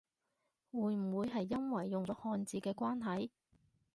[0.71, 3.29] 會唔會係因為用咗漢字嘅關係？